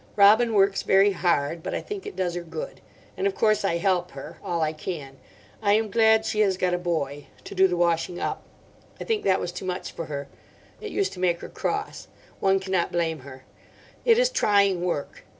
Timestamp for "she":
6.25-6.39